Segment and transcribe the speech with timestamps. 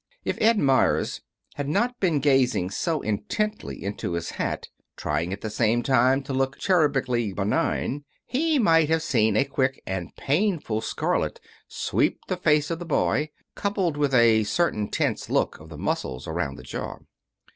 [0.25, 1.21] If Ed Meyers
[1.57, 6.33] had not been gazing so intently into his hat, trying at the same time to
[6.33, 12.71] look cherubically benign he might have seen a quick and painful scarlet sweep the face
[12.71, 16.95] of the boy, coupled with a certain tense look of the muscles around the jaw.